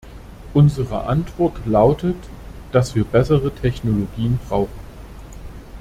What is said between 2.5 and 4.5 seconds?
dass wir bessere Technologien